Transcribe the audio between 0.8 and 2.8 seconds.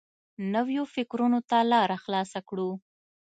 فکرونو ته لاره خلاصه کړو.